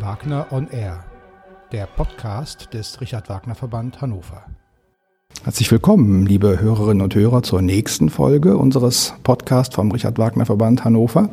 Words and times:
Wagner 0.00 0.46
on 0.50 0.68
Air, 0.68 1.04
der 1.72 1.86
Podcast 1.86 2.72
des 2.74 3.00
Richard 3.00 3.28
Wagner 3.28 3.54
Verband 3.54 4.00
Hannover. 4.00 4.44
Herzlich 5.44 5.70
willkommen, 5.70 6.26
liebe 6.26 6.60
Hörerinnen 6.60 7.02
und 7.02 7.14
Hörer, 7.14 7.42
zur 7.42 7.62
nächsten 7.62 8.08
Folge 8.08 8.56
unseres 8.56 9.14
Podcasts 9.22 9.74
vom 9.74 9.90
Richard 9.92 10.18
Wagner 10.18 10.46
Verband 10.46 10.84
Hannover. 10.84 11.28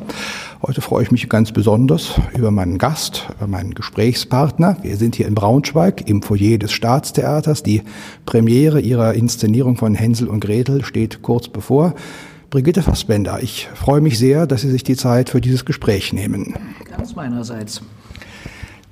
Heute 0.62 0.80
freue 0.80 1.02
ich 1.02 1.10
mich 1.10 1.28
ganz 1.28 1.52
besonders 1.52 2.20
über 2.36 2.50
meinen 2.50 2.78
Gast, 2.78 3.28
über 3.36 3.46
meinen 3.46 3.74
Gesprächspartner. 3.74 4.76
Wir 4.82 4.96
sind 4.96 5.16
hier 5.16 5.26
in 5.26 5.34
Braunschweig 5.34 6.08
im 6.08 6.22
Foyer 6.22 6.58
des 6.58 6.72
Staatstheaters. 6.72 7.62
Die 7.62 7.82
Premiere 8.26 8.80
ihrer 8.80 9.14
Inszenierung 9.14 9.76
von 9.76 9.94
Hänsel 9.94 10.28
und 10.28 10.40
Gretel 10.40 10.84
steht 10.84 11.22
kurz 11.22 11.48
bevor. 11.48 11.94
Brigitte 12.50 12.82
Fassbender, 12.82 13.42
ich 13.42 13.68
freue 13.74 14.00
mich 14.00 14.18
sehr, 14.18 14.46
dass 14.46 14.60
Sie 14.60 14.70
sich 14.70 14.84
die 14.84 14.96
Zeit 14.96 15.30
für 15.30 15.40
dieses 15.40 15.64
Gespräch 15.64 16.12
nehmen. 16.12 16.54
Ganz 16.88 17.16
meinerseits. 17.16 17.82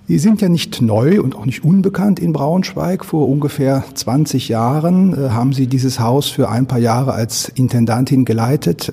Sie 0.08 0.18
sind 0.18 0.40
ja 0.40 0.48
nicht 0.48 0.82
neu 0.82 1.20
und 1.20 1.36
auch 1.36 1.46
nicht 1.46 1.64
unbekannt 1.64 2.18
in 2.18 2.32
Braunschweig. 2.32 3.04
Vor 3.04 3.28
ungefähr 3.28 3.84
20 3.94 4.48
Jahren 4.48 5.14
äh, 5.14 5.30
haben 5.30 5.52
Sie 5.52 5.68
dieses 5.68 6.00
Haus 6.00 6.28
für 6.28 6.48
ein 6.48 6.66
paar 6.66 6.80
Jahre 6.80 7.12
als 7.12 7.48
Intendantin 7.48 8.24
geleitet. 8.24 8.92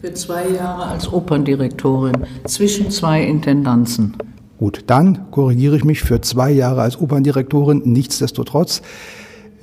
Für 0.00 0.12
zwei 0.12 0.50
Jahre 0.50 0.84
als 0.84 1.10
Operndirektorin 1.10 2.26
zwischen 2.44 2.90
zwei 2.90 3.24
Intendanzen. 3.24 4.14
Gut, 4.58 4.84
dann 4.86 5.30
korrigiere 5.30 5.76
ich 5.76 5.84
mich 5.84 6.02
für 6.02 6.20
zwei 6.20 6.50
Jahre 6.50 6.82
als 6.82 7.00
Operndirektorin. 7.00 7.82
Nichtsdestotrotz, 7.84 8.82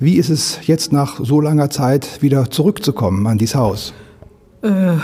wie 0.00 0.14
ist 0.14 0.30
es 0.30 0.66
jetzt 0.66 0.92
nach 0.92 1.24
so 1.24 1.40
langer 1.40 1.70
Zeit 1.70 2.22
wieder 2.22 2.50
zurückzukommen 2.50 3.26
an 3.26 3.38
dieses 3.38 3.54
Haus? 3.54 3.94
Äh, 4.64 4.96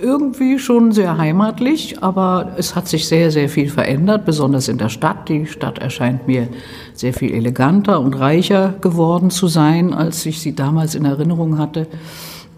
irgendwie 0.00 0.58
schon 0.58 0.92
sehr 0.92 1.18
heimatlich, 1.18 2.02
aber 2.02 2.52
es 2.56 2.74
hat 2.74 2.88
sich 2.88 3.06
sehr, 3.06 3.30
sehr 3.30 3.50
viel 3.50 3.68
verändert, 3.68 4.24
besonders 4.24 4.68
in 4.68 4.78
der 4.78 4.88
Stadt. 4.88 5.28
Die 5.28 5.44
Stadt 5.44 5.78
erscheint 5.78 6.26
mir 6.26 6.48
sehr 6.94 7.12
viel 7.12 7.34
eleganter 7.34 8.00
und 8.00 8.14
reicher 8.14 8.72
geworden 8.80 9.28
zu 9.28 9.46
sein, 9.46 9.92
als 9.92 10.24
ich 10.24 10.40
sie 10.40 10.54
damals 10.54 10.94
in 10.94 11.04
Erinnerung 11.04 11.58
hatte. 11.58 11.86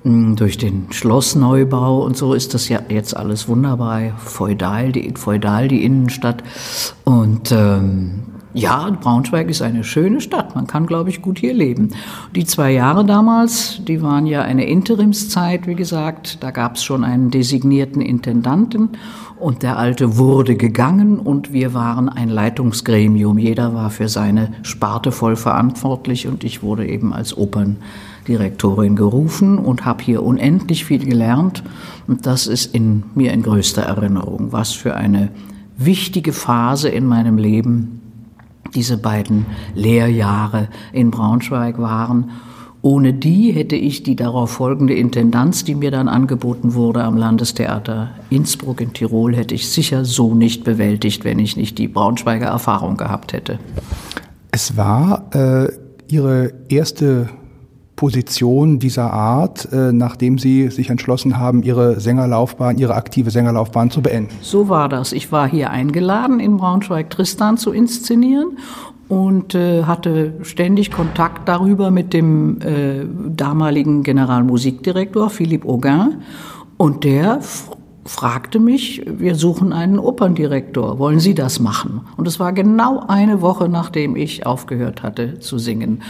Hm, 0.04 0.36
durch 0.36 0.56
den 0.56 0.86
Schlossneubau 0.92 2.04
und 2.04 2.16
so 2.16 2.32
ist 2.32 2.54
das 2.54 2.68
ja 2.68 2.78
jetzt 2.88 3.16
alles 3.16 3.48
wunderbar 3.48 4.12
feudal, 4.16 4.92
die, 4.92 5.14
feudal, 5.16 5.66
die 5.66 5.84
Innenstadt. 5.84 6.44
Und 7.02 7.50
ähm, 7.50 8.22
ja, 8.56 8.90
Braunschweig 8.90 9.50
ist 9.50 9.60
eine 9.60 9.84
schöne 9.84 10.22
Stadt. 10.22 10.54
Man 10.54 10.66
kann, 10.66 10.86
glaube 10.86 11.10
ich, 11.10 11.20
gut 11.20 11.38
hier 11.38 11.52
leben. 11.52 11.90
Die 12.34 12.46
zwei 12.46 12.72
Jahre 12.72 13.04
damals, 13.04 13.82
die 13.84 14.00
waren 14.00 14.24
ja 14.24 14.40
eine 14.40 14.66
Interimszeit, 14.66 15.66
wie 15.66 15.74
gesagt. 15.74 16.42
Da 16.42 16.50
gab 16.52 16.76
es 16.76 16.82
schon 16.82 17.04
einen 17.04 17.30
designierten 17.30 18.00
Intendanten 18.00 18.90
und 19.38 19.62
der 19.62 19.76
Alte 19.76 20.16
wurde 20.16 20.56
gegangen 20.56 21.18
und 21.18 21.52
wir 21.52 21.74
waren 21.74 22.08
ein 22.08 22.30
Leitungsgremium. 22.30 23.36
Jeder 23.36 23.74
war 23.74 23.90
für 23.90 24.08
seine 24.08 24.54
Sparte 24.62 25.12
voll 25.12 25.36
verantwortlich 25.36 26.26
und 26.26 26.42
ich 26.42 26.62
wurde 26.62 26.88
eben 26.88 27.12
als 27.12 27.36
Operndirektorin 27.36 28.96
gerufen 28.96 29.58
und 29.58 29.84
habe 29.84 30.02
hier 30.02 30.22
unendlich 30.22 30.86
viel 30.86 31.04
gelernt. 31.04 31.62
Und 32.06 32.24
das 32.24 32.46
ist 32.46 32.74
in 32.74 33.02
mir 33.14 33.34
in 33.34 33.42
größter 33.42 33.82
Erinnerung. 33.82 34.52
Was 34.52 34.72
für 34.72 34.94
eine 34.94 35.28
wichtige 35.76 36.32
Phase 36.32 36.88
in 36.88 37.04
meinem 37.04 37.36
Leben 37.36 38.00
diese 38.74 38.98
beiden 38.98 39.46
Lehrjahre 39.74 40.68
in 40.92 41.10
Braunschweig 41.10 41.78
waren. 41.78 42.30
Ohne 42.82 43.12
die 43.12 43.50
hätte 43.50 43.74
ich 43.74 44.04
die 44.04 44.14
darauf 44.14 44.50
folgende 44.50 44.94
Intendanz, 44.94 45.64
die 45.64 45.74
mir 45.74 45.90
dann 45.90 46.08
angeboten 46.08 46.74
wurde 46.74 47.02
am 47.02 47.16
Landestheater 47.16 48.10
Innsbruck 48.30 48.80
in 48.80 48.92
Tirol, 48.92 49.34
hätte 49.34 49.54
ich 49.54 49.68
sicher 49.68 50.04
so 50.04 50.34
nicht 50.34 50.62
bewältigt, 50.62 51.24
wenn 51.24 51.38
ich 51.38 51.56
nicht 51.56 51.78
die 51.78 51.88
Braunschweiger 51.88 52.46
Erfahrung 52.46 52.96
gehabt 52.96 53.32
hätte. 53.32 53.58
Es 54.52 54.76
war 54.76 55.34
äh, 55.34 55.68
Ihre 56.08 56.52
erste 56.68 57.28
Position 57.96 58.78
dieser 58.78 59.12
Art, 59.12 59.68
äh, 59.72 59.92
nachdem 59.92 60.38
Sie 60.38 60.68
sich 60.68 60.90
entschlossen 60.90 61.38
haben, 61.38 61.62
Ihre 61.62 61.98
Sängerlaufbahn, 61.98 62.78
Ihre 62.78 62.94
aktive 62.94 63.30
Sängerlaufbahn 63.30 63.90
zu 63.90 64.02
beenden? 64.02 64.34
So 64.42 64.68
war 64.68 64.88
das. 64.88 65.12
Ich 65.12 65.32
war 65.32 65.48
hier 65.48 65.70
eingeladen, 65.70 66.38
in 66.38 66.58
Braunschweig 66.58 67.10
Tristan 67.10 67.56
zu 67.56 67.72
inszenieren 67.72 68.58
und 69.08 69.54
äh, 69.54 69.84
hatte 69.84 70.34
ständig 70.42 70.90
Kontakt 70.90 71.48
darüber 71.48 71.90
mit 71.90 72.12
dem 72.12 72.60
äh, 72.60 73.06
damaligen 73.34 74.02
Generalmusikdirektor 74.02 75.30
Philippe 75.30 75.68
Augin. 75.68 76.16
Und 76.76 77.04
der 77.04 77.40
fragte 78.06 78.58
mich, 78.60 79.02
wir 79.06 79.34
suchen 79.34 79.72
einen 79.72 79.98
Operndirektor, 79.98 80.98
wollen 80.98 81.20
Sie 81.20 81.34
das 81.34 81.60
machen? 81.60 82.02
Und 82.16 82.26
es 82.26 82.40
war 82.40 82.52
genau 82.52 83.04
eine 83.06 83.40
Woche, 83.42 83.68
nachdem 83.68 84.16
ich 84.16 84.46
aufgehört 84.46 85.02
hatte 85.02 85.40
zu 85.40 85.58
singen. 85.58 86.02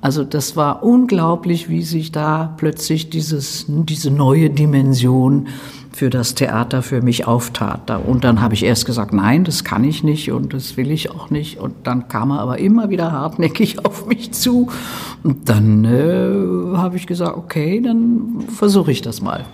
Also 0.00 0.24
das 0.24 0.56
war 0.56 0.82
unglaublich, 0.82 1.68
wie 1.68 1.82
sich 1.82 2.12
da 2.12 2.54
plötzlich 2.56 3.08
dieses, 3.08 3.66
diese 3.68 4.10
neue 4.10 4.50
Dimension 4.50 5.48
für 5.92 6.10
das 6.10 6.34
Theater 6.34 6.82
für 6.82 7.02
mich 7.02 7.26
auftat. 7.26 7.88
Und 8.04 8.24
dann 8.24 8.40
habe 8.40 8.54
ich 8.54 8.64
erst 8.64 8.84
gesagt, 8.84 9.12
nein, 9.12 9.44
das 9.44 9.62
kann 9.62 9.84
ich 9.84 10.02
nicht 10.02 10.32
und 10.32 10.52
das 10.52 10.76
will 10.76 10.90
ich 10.90 11.10
auch 11.12 11.30
nicht. 11.30 11.58
Und 11.60 11.74
dann 11.84 12.08
kam 12.08 12.32
er 12.32 12.40
aber 12.40 12.58
immer 12.58 12.90
wieder 12.90 13.12
hartnäckig 13.12 13.84
auf 13.86 14.06
mich 14.06 14.32
zu. 14.32 14.68
Und 15.22 15.48
dann 15.48 15.84
äh, 15.84 16.76
habe 16.76 16.96
ich 16.96 17.06
gesagt, 17.06 17.36
okay, 17.36 17.80
dann 17.80 18.44
versuche 18.48 18.90
ich 18.90 19.02
das 19.02 19.22
mal. 19.22 19.44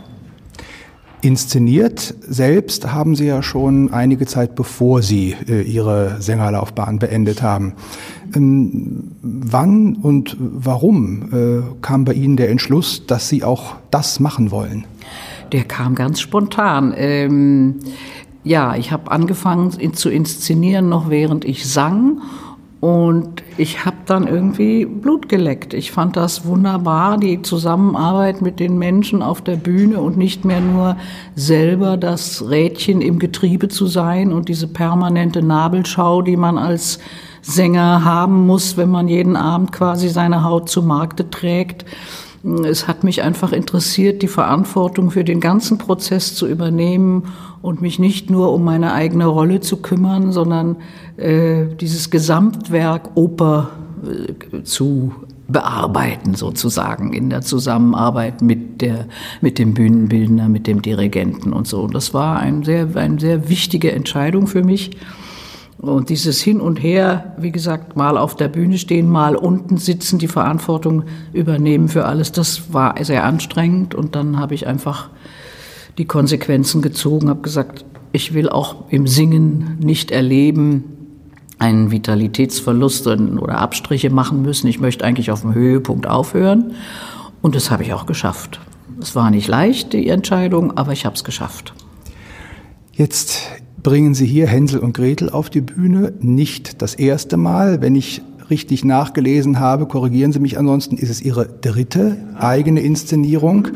Inszeniert 1.23 2.15
selbst 2.27 2.93
haben 2.93 3.15
Sie 3.15 3.27
ja 3.27 3.43
schon 3.43 3.93
einige 3.93 4.27
Zeit 4.27 4.55
bevor 4.55 5.03
Sie 5.03 5.37
äh, 5.49 5.61
Ihre 5.63 6.17
Sängerlaufbahn 6.21 6.99
beendet 6.99 7.43
haben. 7.43 7.75
Ähm, 8.35 9.11
wann 9.21 9.97
und 9.97 10.37
warum 10.39 11.29
äh, 11.33 11.83
kam 11.83 12.05
bei 12.05 12.15
Ihnen 12.15 12.37
der 12.37 12.51
Entschluss, 12.51 13.07
dass 13.07 13.29
Sie 13.29 13.45
auch 13.45 13.75
das 13.91 14.19
machen 14.19 14.51
wollen? 14.51 14.85
Der 15.53 15.65
kam 15.65 15.95
ganz 15.95 16.21
spontan. 16.21 16.95
Ähm, 16.97 17.81
ja, 18.43 18.75
ich 18.77 18.91
habe 18.91 19.11
angefangen 19.11 19.73
in, 19.79 19.93
zu 19.93 20.09
inszenieren, 20.09 20.89
noch 20.89 21.11
während 21.11 21.45
ich 21.45 21.71
sang 21.71 22.23
und 22.81 23.43
ich 23.59 23.85
habe 23.85 23.97
dann 24.11 24.27
irgendwie 24.27 24.85
Blut 24.85 25.29
geleckt. 25.29 25.73
Ich 25.73 25.93
fand 25.93 26.17
das 26.17 26.45
wunderbar, 26.45 27.17
die 27.17 27.43
Zusammenarbeit 27.43 28.43
mit 28.43 28.59
den 28.59 28.77
Menschen 28.77 29.23
auf 29.23 29.41
der 29.41 29.57
Bühne 29.57 30.01
und 30.01 30.17
nicht 30.17 30.45
mehr 30.45 30.61
nur 30.61 30.97
selber 31.37 31.97
das 31.97 32.51
Rädchen 32.51 33.01
im 33.01 33.19
Getriebe 33.19 33.69
zu 33.69 33.87
sein 33.87 34.33
und 34.33 34.49
diese 34.49 34.67
permanente 34.67 35.43
Nabelschau, 35.43 36.23
die 36.23 36.37
man 36.37 36.59
als 36.59 36.99
Sänger 37.43 38.05
haben 38.05 38.47
muss, 38.47 38.77
wenn 38.77 38.91
man 38.91 39.09
jeden 39.09 39.37
Abend 39.37 39.73
quasi 39.73 40.09
seine 40.09 40.45
Haut 40.45 40.69
zu 40.69 40.83
Markte 40.83 41.31
trägt. 41.31 41.85
Es 42.65 42.89
hat 42.89 43.05
mich 43.05 43.23
einfach 43.23 43.53
interessiert, 43.53 44.23
die 44.23 44.29
Verantwortung 44.29 45.11
für 45.11 45.25
den 45.25 45.41
ganzen 45.41 45.79
Prozess 45.79 46.35
zu 46.35 46.47
übernehmen 46.47 47.25
und 47.63 47.83
mich 47.83 47.99
nicht 47.99 48.31
nur 48.31 48.53
um 48.53 48.65
meine 48.65 48.93
eigene 48.93 49.27
Rolle 49.27 49.61
zu 49.61 49.77
kümmern, 49.77 50.33
sondern 50.33 50.77
äh, 51.17 51.67
dieses 51.79 52.11
Gesamtwerk 52.11 53.11
Oper 53.15 53.71
zu 54.65 55.13
bearbeiten 55.49 56.35
sozusagen 56.35 57.13
in 57.13 57.31
der 57.31 57.43
Zusammenarbeit 57.43 58.41
mit 58.41 58.81
der 58.81 59.07
mit 59.41 59.59
dem 59.59 59.75
Bühnenbildner, 59.75 60.49
mit 60.49 60.67
dem 60.67 60.83
Dirigenten 60.83 61.53
und 61.53 61.67
so. 61.67 61.83
Und 61.83 61.95
das 61.95 62.15
war 62.15 62.39
ein 62.39 62.63
sehr 62.63 62.89
eine 62.95 63.19
sehr 63.19 63.49
wichtige 63.49 63.93
Entscheidung 63.93 64.47
für 64.47 64.63
mich. 64.63 64.93
Und 65.79 66.11
dieses 66.11 66.43
Hin 66.43 66.61
und 66.61 66.83
Her, 66.83 67.35
wie 67.39 67.53
gesagt, 67.53 67.97
mal 67.97 68.19
auf 68.19 68.37
der 68.37 68.49
Bühne 68.49 68.77
stehen, 68.77 69.09
mal 69.09 69.35
unten 69.35 69.79
sitzen, 69.79 70.19
die 70.19 70.29
Verantwortung 70.29 71.05
übernehmen 71.33 71.89
für 71.89 72.05
alles, 72.05 72.33
das 72.33 72.75
war 72.75 73.03
sehr 73.03 73.25
anstrengend. 73.25 73.95
Und 73.95 74.15
dann 74.15 74.39
habe 74.39 74.55
ich 74.55 74.67
einfach 74.67 75.09
die 75.97 76.05
Konsequenzen 76.05 76.83
gezogen, 76.83 77.31
habe 77.31 77.41
gesagt, 77.41 77.87
ich 78.13 78.35
will 78.35 78.51
auch 78.51 78.91
im 78.91 79.07
Singen 79.07 79.79
nicht 79.81 80.11
erleben, 80.11 81.00
einen 81.61 81.91
Vitalitätsverlust 81.91 83.07
oder 83.07 83.59
Abstriche 83.59 84.11
machen 84.11 84.43
müssen. 84.43 84.67
Ich 84.67 84.81
möchte 84.81 85.05
eigentlich 85.05 85.31
auf 85.31 85.43
dem 85.43 85.55
Höhepunkt 85.55 86.07
aufhören. 86.07 86.73
Und 87.43 87.55
das 87.55 87.71
habe 87.71 87.83
ich 87.83 87.93
auch 87.93 88.07
geschafft. 88.07 88.61
Es 89.01 89.15
war 89.15 89.31
nicht 89.31 89.47
leicht, 89.47 89.93
die 89.93 90.09
Entscheidung, 90.09 90.77
aber 90.77 90.93
ich 90.93 91.05
habe 91.05 91.15
es 91.15 91.23
geschafft. 91.23 91.75
Jetzt 92.93 93.43
bringen 93.83 94.15
Sie 94.15 94.27
hier 94.27 94.47
Hänsel 94.47 94.81
und 94.81 94.95
Gretel 94.95 95.31
auf 95.31 95.51
die 95.51 95.61
Bühne. 95.61 96.15
Nicht 96.21 96.83
das 96.83 96.95
erste 96.95 97.37
Mal. 97.37 97.83
Wenn 97.83 97.95
ich 97.95 98.23
richtig 98.49 98.85
nachgelesen 98.85 99.61
habe, 99.61 99.87
korrigieren 99.87 100.33
Sie 100.33 100.41
mich 100.41 100.59
ansonsten, 100.59 100.97
ist 100.97 101.11
es 101.11 101.21
Ihre 101.21 101.47
dritte 101.47 102.17
eigene 102.39 102.81
Inszenierung. 102.81 103.69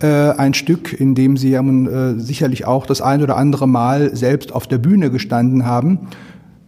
Äh, 0.00 0.06
ein 0.06 0.54
Stück, 0.54 0.98
in 0.98 1.14
dem 1.14 1.36
Sie 1.36 1.50
ja 1.50 1.62
äh, 1.62 2.18
sicherlich 2.18 2.66
auch 2.66 2.86
das 2.86 3.02
ein 3.02 3.22
oder 3.22 3.36
andere 3.36 3.68
Mal 3.68 4.16
selbst 4.16 4.52
auf 4.52 4.66
der 4.66 4.78
Bühne 4.78 5.10
gestanden 5.10 5.66
haben. 5.66 6.08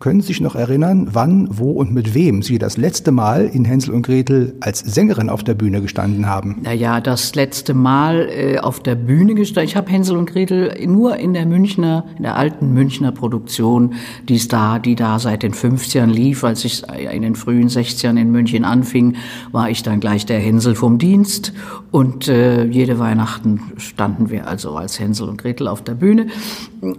Können 0.01 0.21
Sie 0.21 0.29
sich 0.29 0.41
noch 0.41 0.55
erinnern, 0.55 1.09
wann, 1.13 1.49
wo 1.51 1.73
und 1.73 1.93
mit 1.93 2.15
wem 2.15 2.43
Sie 2.43 2.59
das 2.59 2.77
letzte 2.77 3.13
Mal 3.13 3.47
in 3.47 3.65
Hänsel 3.65 3.95
und 3.95 4.03
Gretel 4.03 4.55
als 4.61 4.81
Sängerin 4.81 5.31
auf 5.31 5.45
der 5.45 5.55
Bühne 5.55 5.81
gestanden 5.81 6.27
haben? 6.27 6.59
Naja, 6.63 7.01
das 7.01 7.35
letzte 7.35 7.75
Mal 7.75 8.29
äh, 8.29 8.59
auf 8.59 8.81
der 8.81 8.97
Bühne 8.97 9.35
gestanden. 9.35 9.69
Ich 9.69 9.77
habe 9.77 9.91
Hänsel 9.91 10.17
und 10.17 10.27
Gretel 10.27 10.75
nur 10.87 11.17
in 11.17 11.33
der 11.33 11.47
Münchner, 11.47 12.05
in 12.17 12.25
der 12.25 12.37
alten 12.37 12.73
Münchner 12.73 13.13
Produktion, 13.13 13.95
die 14.29 14.47
da, 14.49 14.79
die 14.79 14.95
da 14.95 15.19
seit 15.19 15.43
den 15.43 15.53
50ern 15.53 16.07
lief. 16.07 16.45
Als 16.45 16.65
ich 16.65 16.83
in 17.13 17.23
den 17.23 17.35
frühen 17.35 17.69
60ern 17.69 18.21
in 18.21 18.31
München 18.31 18.65
anfing, 18.65 19.17
war 19.53 19.71
ich 19.71 19.83
dann 19.83 20.01
gleich 20.01 20.27
der 20.27 20.41
Hänsel 20.41 20.75
vom 20.75 20.99
Dienst. 20.99 21.53
Und 21.91 22.29
äh, 22.29 22.65
jede 22.65 22.99
Weihnachten 22.99 23.73
standen 23.77 24.29
wir 24.29 24.49
also 24.49 24.77
als 24.77 24.99
Hänsel 24.99 25.29
und 25.29 25.41
Gretel 25.41 25.69
auf 25.69 25.83
der 25.83 25.95
Bühne. 25.95 26.27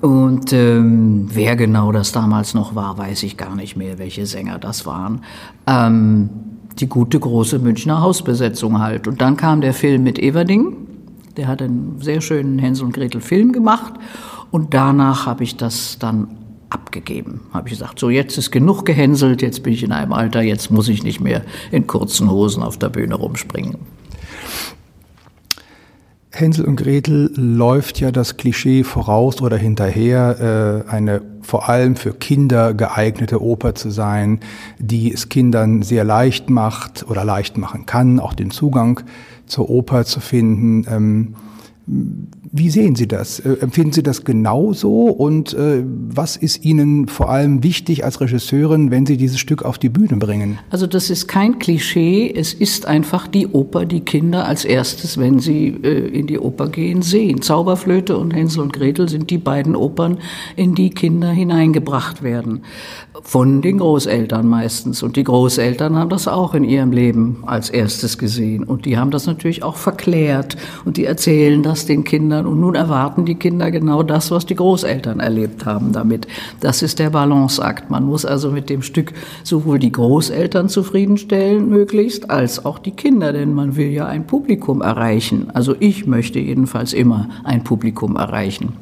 Und 0.01 0.53
ähm, 0.53 1.27
wer 1.31 1.55
genau 1.55 1.91
das 1.91 2.11
damals 2.11 2.53
noch 2.53 2.73
war, 2.73 2.84
weiß 2.97 3.23
ich 3.23 3.37
gar 3.37 3.55
nicht 3.55 3.75
mehr, 3.75 3.97
welche 3.97 4.25
Sänger 4.25 4.59
das 4.59 4.85
waren. 4.85 5.23
Ähm, 5.67 6.29
die 6.79 6.87
gute 6.87 7.19
große 7.19 7.59
Münchner 7.59 8.01
Hausbesetzung 8.01 8.79
halt. 8.79 9.07
Und 9.07 9.21
dann 9.21 9.37
kam 9.37 9.61
der 9.61 9.73
Film 9.73 10.03
mit 10.03 10.19
Everding. 10.19 10.75
Der 11.37 11.47
hat 11.47 11.61
einen 11.61 12.01
sehr 12.01 12.21
schönen 12.21 12.59
Hänsel 12.59 12.85
und 12.85 12.93
Gretel 12.93 13.21
Film 13.21 13.51
gemacht. 13.51 13.93
Und 14.51 14.73
danach 14.73 15.25
habe 15.25 15.43
ich 15.43 15.57
das 15.57 15.97
dann 15.99 16.27
abgegeben. 16.69 17.41
Habe 17.53 17.67
ich 17.67 17.73
gesagt, 17.73 17.99
so 17.99 18.09
jetzt 18.09 18.37
ist 18.37 18.51
genug 18.51 18.85
gehänselt, 18.85 19.41
jetzt 19.41 19.63
bin 19.63 19.73
ich 19.73 19.83
in 19.83 19.91
einem 19.91 20.13
Alter, 20.13 20.41
jetzt 20.41 20.71
muss 20.71 20.87
ich 20.89 21.03
nicht 21.03 21.19
mehr 21.19 21.43
in 21.71 21.87
kurzen 21.87 22.29
Hosen 22.29 22.63
auf 22.63 22.77
der 22.77 22.89
Bühne 22.89 23.15
rumspringen. 23.15 23.77
Hänsel 26.35 26.65
und 26.65 26.75
Gretel 26.75 27.31
läuft 27.35 27.99
ja 27.99 28.11
das 28.11 28.37
Klischee 28.37 28.83
voraus 28.83 29.41
oder 29.41 29.57
hinterher, 29.57 30.83
äh, 30.87 30.89
eine 30.89 31.21
vor 31.41 31.69
allem 31.69 31.95
für 31.95 32.13
Kinder 32.13 32.73
geeignete 32.73 33.41
Oper 33.41 33.75
zu 33.75 33.89
sein, 33.89 34.39
die 34.79 35.13
es 35.13 35.29
Kindern 35.29 35.81
sehr 35.81 36.03
leicht 36.03 36.49
macht 36.49 37.05
oder 37.09 37.23
leicht 37.23 37.57
machen 37.57 37.85
kann, 37.85 38.19
auch 38.19 38.33
den 38.33 38.51
Zugang 38.51 39.01
zur 39.45 39.69
Oper 39.69 40.05
zu 40.05 40.19
finden. 40.19 40.85
Ähm, 40.89 41.35
wie 42.51 42.69
sehen 42.69 42.95
Sie 42.95 43.07
das? 43.07 43.39
Äh, 43.39 43.57
empfinden 43.61 43.93
Sie 43.93 44.03
das 44.03 44.23
genauso? 44.23 45.05
Und 45.05 45.53
äh, 45.53 45.83
was 45.85 46.35
ist 46.35 46.63
Ihnen 46.63 47.07
vor 47.07 47.29
allem 47.29 47.63
wichtig 47.63 48.03
als 48.03 48.21
Regisseurin, 48.21 48.91
wenn 48.91 49.05
Sie 49.05 49.17
dieses 49.17 49.39
Stück 49.39 49.63
auf 49.63 49.77
die 49.77 49.89
Bühne 49.89 50.17
bringen? 50.17 50.59
Also 50.69 50.87
das 50.87 51.09
ist 51.09 51.27
kein 51.27 51.59
Klischee. 51.59 52.31
Es 52.35 52.53
ist 52.53 52.85
einfach 52.85 53.27
die 53.27 53.47
Oper, 53.47 53.85
die 53.85 54.01
Kinder 54.01 54.45
als 54.45 54.65
erstes, 54.65 55.17
wenn 55.17 55.39
sie 55.39 55.67
äh, 55.83 56.07
in 56.07 56.27
die 56.27 56.39
Oper 56.39 56.69
gehen, 56.69 57.01
sehen. 57.01 57.41
Zauberflöte 57.41 58.17
und 58.17 58.33
Hänsel 58.33 58.61
und 58.61 58.73
Gretel 58.73 59.09
sind 59.09 59.29
die 59.29 59.37
beiden 59.37 59.75
Opern, 59.75 60.19
in 60.55 60.75
die 60.75 60.91
Kinder 60.91 61.29
hineingebracht 61.29 62.23
werden 62.23 62.61
von 63.23 63.61
den 63.61 63.79
Großeltern 63.79 64.47
meistens. 64.47 65.01
Und 65.01 65.15
die 65.15 65.23
Großeltern 65.23 65.95
haben 65.95 66.09
das 66.09 66.27
auch 66.27 66.53
in 66.53 66.63
ihrem 66.63 66.91
Leben 66.91 67.43
als 67.45 67.69
erstes 67.69 68.17
gesehen. 68.17 68.63
Und 68.63 68.85
die 68.85 68.97
haben 68.97 69.11
das 69.11 69.25
natürlich 69.25 69.63
auch 69.63 69.77
verklärt. 69.77 70.57
Und 70.83 70.97
die 70.97 71.05
erzählen 71.05 71.63
das 71.63 71.85
den 71.85 72.03
Kindern. 72.03 72.34
Und 72.43 72.59
nun 72.59 72.75
erwarten 72.75 73.25
die 73.25 73.35
Kinder 73.35 73.71
genau 73.71 74.03
das, 74.03 74.31
was 74.31 74.45
die 74.45 74.55
Großeltern 74.55 75.19
erlebt 75.19 75.65
haben 75.65 75.91
damit. 75.91 76.27
Das 76.59 76.81
ist 76.81 76.99
der 76.99 77.09
Balanceakt. 77.09 77.89
Man 77.89 78.05
muss 78.05 78.25
also 78.25 78.51
mit 78.51 78.69
dem 78.69 78.81
Stück 78.81 79.13
sowohl 79.43 79.79
die 79.79 79.91
Großeltern 79.91 80.69
zufriedenstellen, 80.69 81.69
möglichst, 81.69 82.29
als 82.29 82.65
auch 82.65 82.79
die 82.79 82.91
Kinder. 82.91 83.31
Denn 83.31 83.53
man 83.53 83.75
will 83.75 83.89
ja 83.89 84.07
ein 84.07 84.27
Publikum 84.27 84.81
erreichen. 84.81 85.47
Also 85.53 85.75
ich 85.79 86.07
möchte 86.07 86.39
jedenfalls 86.39 86.93
immer 86.93 87.29
ein 87.43 87.63
Publikum 87.63 88.15
erreichen. 88.15 88.73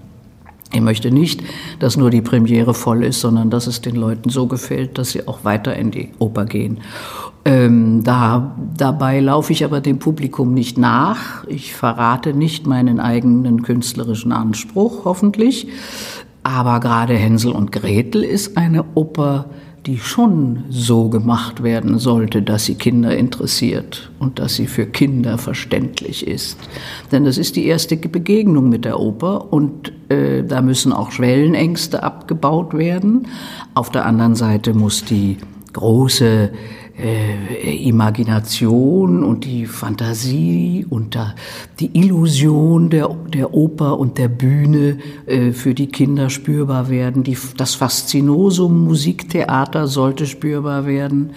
Ich 0.74 0.82
möchte 0.82 1.12
nicht, 1.12 1.44
dass 1.78 1.98
nur 1.98 2.10
die 2.10 2.24
Premiere 2.24 2.74
voll 2.74 3.04
ist, 3.04 3.22
sondern 3.22 3.52
dass 3.52 3.68
es 3.68 3.82
den 3.82 3.96
Leuten 3.96 4.30
so 4.30 4.48
gefällt, 4.48 4.98
dass 4.98 5.12
sie 5.12 5.28
auch 5.28 5.44
weiter 5.44 5.76
in 5.76 5.92
die 5.92 6.10
Oper 6.18 6.46
gehen. 6.46 6.80
Ähm, 7.46 8.04
da, 8.04 8.56
dabei 8.78 9.20
laufe 9.20 9.52
ich 9.52 9.66
aber 9.66 9.82
dem 9.82 10.00
Publikum 10.00 10.54
nicht 10.54 10.78
nach. 10.78 11.46
Ich 11.48 11.74
verrate 11.74 12.34
nicht 12.34 12.66
meinen 12.68 13.00
eigenen 13.00 13.64
künstlerischen 13.64 14.32
Anspruch, 14.32 15.04
hoffentlich. 15.06 15.68
Aber 16.44 16.80
gerade 16.80 17.16
Hänsel 17.16 17.52
und 17.52 17.72
Gretel 17.72 18.24
ist 18.24 18.58
eine 18.58 18.86
Oper, 18.96 19.46
die 19.86 19.98
schon 19.98 20.64
so 20.70 21.10
gemacht 21.10 21.62
werden 21.62 22.00
sollte, 22.00 22.42
dass 22.42 22.66
sie 22.66 22.76
Kinder 22.76 23.18
interessiert 23.18 24.12
und 24.20 24.40
dass 24.40 24.56
sie 24.56 24.68
für 24.68 24.86
Kinder 24.86 25.38
verständlich 25.38 26.26
ist. 26.26 26.58
Denn 27.12 27.26
das 27.26 27.38
ist 27.38 27.58
die 27.58 27.66
erste 27.66 27.98
Begegnung 27.98 28.70
mit 28.70 28.86
der 28.86 29.00
Oper 29.00 29.52
und 29.52 29.92
äh, 30.10 30.44
da 30.44 30.62
müssen 30.62 30.94
auch 30.94 31.12
Schwellenängste 31.12 32.02
abgebaut 32.02 32.74
werden. 32.74 33.28
Auf 33.74 33.90
der 33.90 34.06
anderen 34.06 34.36
Seite 34.36 34.74
muss 34.74 35.04
die 35.04 35.38
große 35.74 36.52
äh, 36.98 37.88
Imagination 37.88 39.24
und 39.24 39.46
die 39.46 39.66
Fantasie 39.66 40.86
und 40.90 41.16
da, 41.16 41.34
die 41.80 41.98
Illusion 41.98 42.90
der, 42.90 43.10
der 43.34 43.54
Oper 43.54 43.98
und 43.98 44.18
der 44.18 44.28
Bühne 44.28 45.00
äh, 45.26 45.52
für 45.52 45.74
die 45.74 45.88
Kinder 45.88 46.30
spürbar 46.30 46.90
werden. 46.90 47.24
Die, 47.24 47.38
das 47.58 47.76
Faszinosum 47.76 48.86
Musiktheater 48.86 49.88
sollte 49.88 50.28
spürbar 50.28 50.86
werden. 50.86 51.32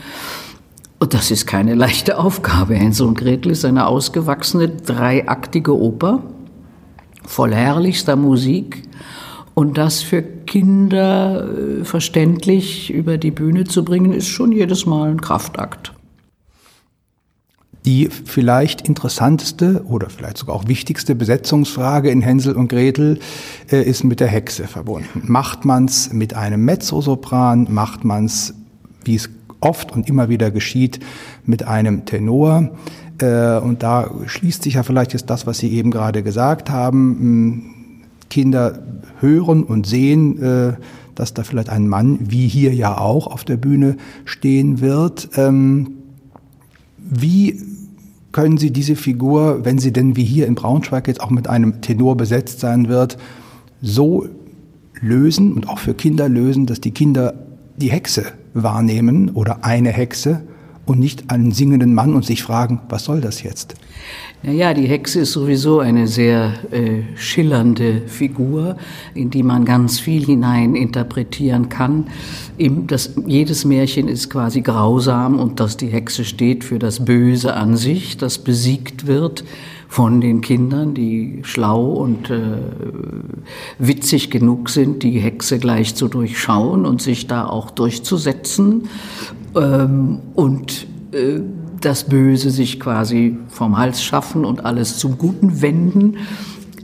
Und 0.98 1.14
das 1.14 1.30
ist 1.30 1.46
keine 1.46 1.74
leichte 1.74 2.18
Aufgabe. 2.18 2.74
Hänsel 2.74 3.06
und 3.06 3.18
Gretel 3.18 3.52
ist 3.52 3.64
eine 3.64 3.86
ausgewachsene, 3.86 4.68
dreiaktige 4.68 5.78
Oper, 5.78 6.22
voll 7.24 7.54
herrlichster 7.54 8.16
Musik 8.16 8.82
und 9.56 9.78
das 9.78 10.02
für 10.02 10.20
Kinder 10.20 11.48
äh, 11.48 11.84
verständlich 11.84 12.92
über 12.92 13.16
die 13.16 13.30
Bühne 13.30 13.64
zu 13.64 13.86
bringen, 13.86 14.12
ist 14.12 14.28
schon 14.28 14.52
jedes 14.52 14.84
Mal 14.84 15.10
ein 15.10 15.22
Kraftakt. 15.22 15.94
Die 17.86 18.10
vielleicht 18.10 18.86
interessanteste 18.86 19.82
oder 19.86 20.10
vielleicht 20.10 20.36
sogar 20.36 20.56
auch 20.56 20.68
wichtigste 20.68 21.14
Besetzungsfrage 21.14 22.10
in 22.10 22.20
Hänsel 22.20 22.54
und 22.54 22.68
Gretel 22.68 23.18
äh, 23.72 23.82
ist 23.82 24.04
mit 24.04 24.20
der 24.20 24.28
Hexe 24.28 24.66
verbunden. 24.66 25.22
Macht 25.24 25.64
man 25.64 25.86
es 25.86 26.12
mit 26.12 26.34
einem 26.34 26.62
Mezzosopran? 26.66 27.66
Macht 27.70 28.04
man 28.04 28.26
es, 28.26 28.52
wie 29.04 29.14
es 29.14 29.30
oft 29.60 29.90
und 29.90 30.06
immer 30.06 30.28
wieder 30.28 30.50
geschieht, 30.50 31.00
mit 31.46 31.66
einem 31.66 32.04
Tenor? 32.04 32.72
Äh, 33.22 33.56
und 33.56 33.82
da 33.82 34.10
schließt 34.26 34.64
sich 34.64 34.74
ja 34.74 34.82
vielleicht 34.82 35.14
jetzt 35.14 35.30
das, 35.30 35.46
was 35.46 35.56
Sie 35.56 35.72
eben 35.72 35.90
gerade 35.90 36.22
gesagt 36.22 36.68
haben. 36.68 37.72
Kinder 38.30 38.82
hören 39.20 39.62
und 39.62 39.86
sehen, 39.86 40.42
äh, 40.42 40.74
dass 41.14 41.34
da 41.34 41.44
vielleicht 41.44 41.70
ein 41.70 41.88
Mann, 41.88 42.18
wie 42.20 42.46
hier 42.46 42.74
ja 42.74 42.98
auch, 42.98 43.26
auf 43.26 43.44
der 43.44 43.56
Bühne 43.56 43.96
stehen 44.24 44.80
wird. 44.80 45.30
Ähm, 45.36 45.92
wie 46.98 47.60
können 48.32 48.58
Sie 48.58 48.70
diese 48.70 48.96
Figur, 48.96 49.64
wenn 49.64 49.78
sie 49.78 49.92
denn 49.92 50.16
wie 50.16 50.24
hier 50.24 50.46
in 50.46 50.54
Braunschweig 50.54 51.08
jetzt 51.08 51.22
auch 51.22 51.30
mit 51.30 51.48
einem 51.48 51.80
Tenor 51.80 52.16
besetzt 52.16 52.60
sein 52.60 52.88
wird, 52.88 53.16
so 53.80 54.26
lösen 55.00 55.54
und 55.54 55.68
auch 55.68 55.78
für 55.78 55.94
Kinder 55.94 56.28
lösen, 56.28 56.66
dass 56.66 56.80
die 56.80 56.90
Kinder 56.90 57.34
die 57.76 57.90
Hexe 57.90 58.24
wahrnehmen 58.52 59.30
oder 59.30 59.64
eine 59.64 59.90
Hexe 59.90 60.42
und 60.86 61.00
nicht 61.00 61.30
einen 61.30 61.52
singenden 61.52 61.94
Mann 61.94 62.14
und 62.14 62.24
sich 62.24 62.42
fragen, 62.42 62.80
was 62.88 63.04
soll 63.04 63.20
das 63.20 63.42
jetzt? 63.42 63.74
Naja, 64.42 64.74
die 64.74 64.86
Hexe 64.86 65.20
ist 65.20 65.32
sowieso 65.32 65.80
eine 65.80 66.06
sehr 66.06 66.52
äh, 66.70 67.02
schillernde 67.16 68.02
Figur, 68.06 68.76
in 69.14 69.30
die 69.30 69.42
man 69.42 69.64
ganz 69.64 69.98
viel 69.98 70.24
hinein 70.24 70.76
interpretieren 70.76 71.68
kann. 71.68 72.06
das, 72.86 73.14
jedes 73.26 73.64
Märchen 73.64 74.08
ist 74.08 74.30
quasi 74.30 74.60
grausam 74.60 75.40
und 75.40 75.58
dass 75.58 75.76
die 75.76 75.88
Hexe 75.88 76.24
steht 76.24 76.62
für 76.62 76.78
das 76.78 77.04
Böse 77.04 77.54
an 77.54 77.76
sich, 77.76 78.16
das 78.18 78.38
besiegt 78.38 79.06
wird 79.06 79.42
von 79.88 80.20
den 80.20 80.40
Kindern, 80.40 80.94
die 80.94 81.40
schlau 81.42 81.84
und 81.92 82.30
äh, 82.30 82.58
witzig 83.78 84.30
genug 84.30 84.68
sind, 84.68 85.02
die 85.02 85.18
Hexe 85.18 85.58
gleich 85.58 85.94
zu 85.94 86.08
durchschauen 86.08 86.84
und 86.84 87.00
sich 87.00 87.26
da 87.26 87.46
auch 87.46 87.70
durchzusetzen. 87.70 88.88
Ähm, 89.54 90.18
und 90.34 90.86
äh, 91.12 91.40
das 91.80 92.04
Böse 92.04 92.50
sich 92.50 92.80
quasi 92.80 93.36
vom 93.48 93.78
Hals 93.78 94.02
schaffen 94.02 94.44
und 94.44 94.64
alles 94.64 94.98
zum 94.98 95.18
Guten 95.18 95.62
wenden. 95.62 96.16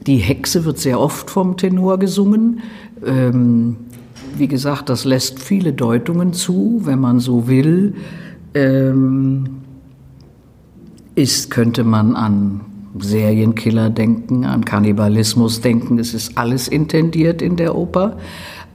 Die 0.07 0.19
Hexe 0.19 0.65
wird 0.65 0.79
sehr 0.79 1.01
oft 1.01 1.31
vom 1.31 1.57
Tenor 1.57 1.99
gesungen. 1.99 2.61
Ähm, 3.05 3.77
wie 4.37 4.49
gesagt, 4.49 4.89
das 4.89 5.05
lässt 5.05 5.41
viele 5.41 5.73
Deutungen 5.73 6.33
zu, 6.33 6.83
wenn 6.85 7.01
man 7.01 7.21
so 7.21 7.49
will. 7.49 7.95
Ähm, 8.55 9.49
ist, 11.15 11.51
könnte 11.51 11.85
man 11.85 12.17
an 12.17 12.61
Serienkiller 12.99 13.91
denken, 13.91 14.45
an 14.45 14.65
Kannibalismus 14.65 15.61
denken. 15.61 15.99
Es 15.99 16.15
ist 16.15 16.37
alles 16.37 16.69
intendiert 16.69 17.43
in 17.43 17.57
der 17.57 17.75
Oper. 17.77 18.17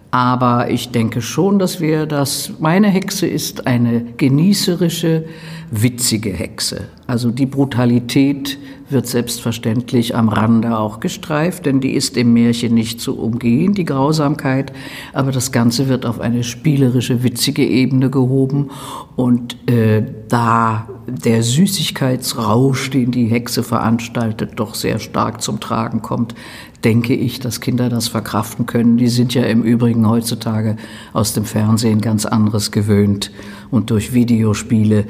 Aber 0.09 0.69
ich 0.69 0.91
denke 0.91 1.21
schon, 1.21 1.59
dass 1.59 1.81
wir 1.81 2.05
das, 2.05 2.53
meine 2.59 2.87
Hexe 2.87 3.27
ist 3.27 3.67
eine 3.67 4.03
genießerische, 4.17 5.25
witzige 5.71 6.31
Hexe. 6.31 6.85
Also 7.07 7.31
die 7.31 7.45
Brutalität 7.45 8.57
wird 8.89 9.07
selbstverständlich 9.07 10.15
am 10.15 10.29
Rande 10.29 10.77
auch 10.77 10.99
gestreift, 10.99 11.65
denn 11.65 11.81
die 11.81 11.93
ist 11.93 12.15
im 12.15 12.33
Märchen 12.33 12.73
nicht 12.73 13.01
zu 13.01 13.19
umgehen, 13.19 13.73
die 13.73 13.83
Grausamkeit. 13.83 14.71
Aber 15.13 15.31
das 15.31 15.51
Ganze 15.51 15.89
wird 15.89 16.05
auf 16.05 16.21
eine 16.21 16.43
spielerische, 16.43 17.23
witzige 17.23 17.65
Ebene 17.65 18.09
gehoben. 18.09 18.69
Und 19.15 19.57
äh, 19.69 20.03
da 20.29 20.87
der 21.07 21.43
Süßigkeitsrausch, 21.43 22.89
den 22.89 23.11
die 23.11 23.27
Hexe 23.27 23.63
veranstaltet, 23.63 24.51
doch 24.55 24.75
sehr 24.75 24.99
stark 24.99 25.41
zum 25.41 25.59
Tragen 25.59 26.01
kommt, 26.01 26.35
denke 26.83 27.13
ich, 27.13 27.39
dass 27.39 27.59
Kinder 27.59 27.89
das 27.89 28.07
verkraften 28.07 28.65
können. 28.65 28.97
Die 28.97 29.07
sind 29.07 29.33
ja 29.33 29.43
im 29.43 29.63
Übrigen 29.63 30.07
heutzutage 30.07 30.77
aus 31.13 31.33
dem 31.33 31.45
Fernsehen 31.45 32.01
ganz 32.01 32.25
anderes 32.25 32.71
gewöhnt 32.71 33.31
und 33.71 33.89
durch 33.89 34.13
Videospiele. 34.13 35.05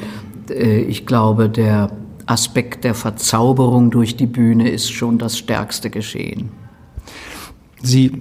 Äh, 0.51 0.81
ich 0.81 1.05
glaube, 1.05 1.49
der 1.49 1.91
Aspekt 2.25 2.83
der 2.83 2.93
Verzauberung 2.93 3.89
durch 3.89 4.17
die 4.17 4.27
Bühne 4.27 4.69
ist 4.69 4.91
schon 4.91 5.17
das 5.17 5.37
stärkste 5.37 5.89
Geschehen. 5.89 6.49
Sie 7.81 8.11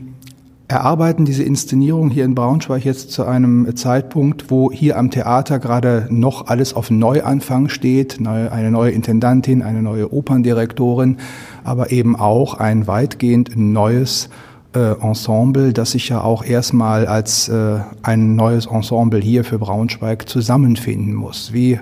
erarbeiten 0.68 1.24
diese 1.24 1.44
Inszenierung 1.44 2.10
hier 2.10 2.24
in 2.24 2.34
Braunschweig 2.34 2.84
jetzt 2.84 3.12
zu 3.12 3.24
einem 3.24 3.76
Zeitpunkt, 3.76 4.50
wo 4.50 4.70
hier 4.72 4.98
am 4.98 5.10
Theater 5.10 5.58
gerade 5.58 6.08
noch 6.10 6.48
alles 6.48 6.74
auf 6.74 6.90
Neuanfang 6.90 7.68
steht, 7.68 8.18
eine 8.26 8.70
neue 8.70 8.90
Intendantin, 8.90 9.62
eine 9.62 9.82
neue 9.82 10.12
Operndirektorin, 10.12 11.18
aber 11.62 11.92
eben 11.92 12.16
auch 12.16 12.54
ein 12.54 12.86
weitgehend 12.86 13.56
neues 13.56 14.28
äh, 14.74 14.92
Ensemble, 15.00 15.72
das 15.72 15.92
sich 15.92 16.08
ja 16.08 16.20
auch 16.20 16.44
erstmal 16.44 17.06
als 17.06 17.48
äh, 17.48 17.78
ein 18.02 18.34
neues 18.34 18.66
Ensemble 18.66 19.20
hier 19.20 19.44
für 19.44 19.58
Braunschweig 19.58 20.28
zusammenfinden 20.28 21.14
muss. 21.14 21.52
Wie 21.52 21.78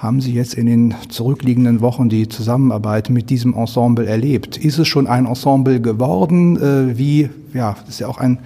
haben 0.00 0.22
Sie 0.22 0.32
jetzt 0.32 0.54
in 0.54 0.64
den 0.64 0.94
zurückliegenden 1.10 1.82
Wochen 1.82 2.08
die 2.08 2.26
Zusammenarbeit 2.26 3.10
mit 3.10 3.28
diesem 3.28 3.52
Ensemble 3.52 4.06
erlebt? 4.06 4.56
Ist 4.56 4.78
es 4.78 4.88
schon 4.88 5.06
ein 5.06 5.26
Ensemble 5.26 5.78
geworden? 5.78 6.56
Äh, 6.56 6.96
wie, 6.96 7.28
ja, 7.52 7.76
das 7.80 7.90
ist 7.90 8.00
ja 8.00 8.08
auch 8.08 8.16
ein 8.16 8.38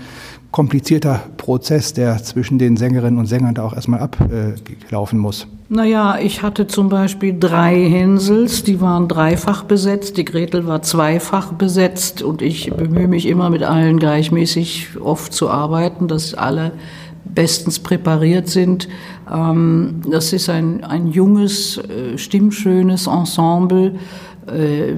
komplizierter 0.50 1.20
Prozess, 1.36 1.92
der 1.92 2.22
zwischen 2.24 2.58
den 2.58 2.76
Sängerinnen 2.76 3.20
und 3.20 3.26
Sängern 3.26 3.54
da 3.54 3.64
auch 3.64 3.72
erstmal 3.72 4.00
ablaufen 4.00 5.18
muss. 5.20 5.46
Naja, 5.68 6.18
ich 6.20 6.42
hatte 6.42 6.66
zum 6.66 6.88
Beispiel 6.88 7.36
drei 7.38 7.88
Hänsels, 7.88 8.64
die 8.64 8.80
waren 8.80 9.06
dreifach 9.06 9.62
besetzt, 9.62 10.16
die 10.16 10.24
Gretel 10.24 10.66
war 10.66 10.82
zweifach 10.82 11.52
besetzt 11.52 12.22
und 12.22 12.42
ich 12.42 12.70
bemühe 12.72 13.08
mich 13.08 13.26
immer 13.26 13.48
mit 13.50 13.62
allen 13.62 13.98
gleichmäßig 13.98 15.00
oft 15.00 15.32
zu 15.32 15.50
arbeiten, 15.50 16.08
dass 16.08 16.34
alle 16.34 16.72
bestens 17.24 17.78
präpariert 17.78 18.48
sind. 18.48 18.88
Ähm, 19.32 20.02
das 20.08 20.32
ist 20.32 20.48
ein, 20.48 20.84
ein 20.84 21.08
junges, 21.08 21.78
äh, 21.78 22.18
stimmschönes 22.18 23.06
Ensemble. 23.06 23.94
Äh, 24.46 24.94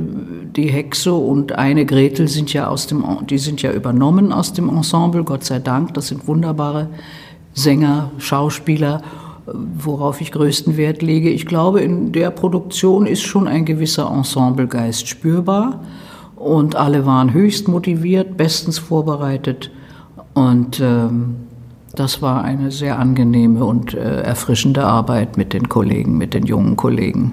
die 0.56 0.68
Hexe 0.68 1.12
und 1.12 1.52
eine 1.52 1.87
Gretel 1.87 2.28
sind 2.28 2.52
ja 2.52 2.68
aus 2.68 2.87
dem, 2.87 3.04
die 3.28 3.38
sind 3.38 3.62
ja 3.62 3.73
übernommen 3.73 4.33
aus 4.33 4.52
dem 4.52 4.68
Ensemble, 4.68 5.25
Gott 5.25 5.45
sei 5.45 5.59
Dank. 5.59 5.95
Das 5.95 6.09
sind 6.09 6.26
wunderbare 6.26 6.88
Sänger, 7.52 8.11
Schauspieler, 8.18 9.02
worauf 9.47 10.21
ich 10.21 10.33
größten 10.33 10.76
Wert 10.76 11.02
lege. 11.02 11.30
Ich 11.30 11.47
glaube, 11.47 11.80
in 11.80 12.12
der 12.12 12.30
Produktion 12.30 13.06
ist 13.06 13.23
schon 13.23 13.47
ein 13.47 13.64
gewisser 13.64 14.11
Ensemblegeist 14.11 15.06
spürbar 15.06 15.80
und 16.35 16.75
alle 16.75 17.06
waren 17.06 17.33
höchst 17.33 17.68
motiviert, 17.68 18.37
bestens 18.37 18.78
vorbereitet 18.78 19.71
und 20.35 20.80
ähm, 20.80 21.45
das 21.96 22.22
war 22.22 22.44
eine 22.44 22.70
sehr 22.70 22.98
angenehme 22.98 23.64
und 23.64 23.94
äh, 23.94 24.22
erfrischende 24.22 24.84
Arbeit 24.84 25.36
mit 25.36 25.52
den 25.52 25.68
Kollegen, 25.68 26.18
mit 26.18 26.34
den 26.34 26.46
jungen 26.46 26.76
Kollegen. 26.76 27.32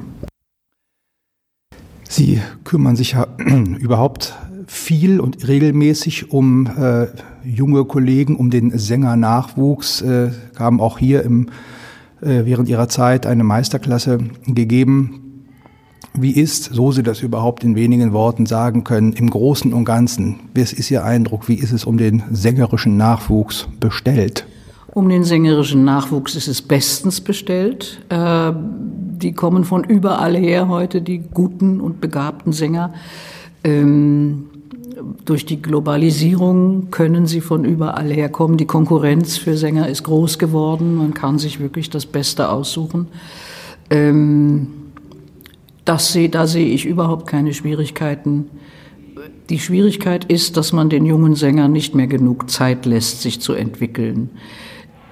Sie 2.08 2.42
kümmern 2.64 2.96
sich 2.96 3.12
ja 3.12 3.28
überhaupt 3.80 4.34
viel 4.68 5.20
und 5.20 5.48
regelmäßig 5.48 6.32
um 6.32 6.68
äh, 6.68 7.08
junge 7.44 7.86
Kollegen, 7.86 8.36
um 8.36 8.50
den 8.50 8.78
Sängernachwuchs, 8.78 10.02
äh, 10.02 10.32
haben 10.58 10.80
auch 10.80 10.98
hier 10.98 11.24
im, 11.24 11.50
äh, 12.22 12.46
während 12.46 12.70
ihrer 12.70 12.88
Zeit 12.88 13.26
eine 13.26 13.44
Meisterklasse 13.44 14.20
gegeben. 14.46 15.46
Wie 16.16 16.32
ist, 16.32 16.66
so 16.66 16.92
Sie 16.92 17.04
das 17.04 17.22
überhaupt 17.22 17.64
in 17.64 17.76
wenigen 17.76 18.14
Worten 18.14 18.46
sagen 18.46 18.84
können, 18.84 19.14
im 19.14 19.30
Großen 19.30 19.74
und 19.74 19.84
Ganzen? 19.84 20.40
Was 20.56 20.72
ist 20.72 20.92
Ihr 20.92 21.04
Eindruck? 21.04 21.50
Wie 21.50 21.56
ist 21.56 21.72
es 21.72 21.86
um 21.86 21.98
den 21.98 22.24
sängerischen 22.32 22.98
Nachwuchs 22.98 23.68
bestellt? 23.80 24.46
Um 24.94 25.10
den 25.10 25.24
sängerischen 25.24 25.84
Nachwuchs 25.84 26.36
ist 26.36 26.48
es 26.48 26.62
bestens 26.62 27.20
bestellt. 27.20 28.00
Äh, 28.10 28.54
die 28.56 29.34
kommen 29.34 29.64
von 29.64 29.84
überall 29.84 30.36
her 30.36 30.68
heute, 30.68 31.02
die 31.02 31.18
guten 31.20 31.82
und 31.82 32.00
begabten 32.00 32.54
Sänger. 32.54 32.94
Ähm, 33.64 34.50
durch 35.26 35.48
die 35.48 35.60
Globalisierung 35.60 36.92
können 36.92 37.26
sie 37.26 37.42
von 37.42 37.66
überall 37.66 38.12
herkommen. 38.12 38.58
Die 38.58 38.68
Konkurrenz 38.68 39.38
für 39.38 39.58
Sänger 39.58 39.90
ist 39.90 40.04
groß 40.04 40.38
geworden. 40.38 40.96
Man 40.96 41.16
kann 41.16 41.40
sich 41.40 41.60
wirklich 41.60 41.90
das 41.90 42.06
Beste 42.06 42.50
aussuchen. 42.50 43.08
Ähm, 43.90 44.68
das 45.86 46.14
sehe, 46.14 46.30
da 46.30 46.46
sehe 46.46 46.68
ich 46.68 46.86
überhaupt 46.86 47.26
keine 47.26 47.56
Schwierigkeiten. 47.56 48.52
Die 49.50 49.60
Schwierigkeit 49.60 50.26
ist, 50.26 50.56
dass 50.56 50.72
man 50.72 50.90
den 50.90 51.06
jungen 51.06 51.34
Sängern 51.34 51.72
nicht 51.72 51.96
mehr 51.96 52.08
genug 52.08 52.52
Zeit 52.52 52.86
lässt, 52.86 53.24
sich 53.24 53.42
zu 53.42 53.54
entwickeln 53.54 54.30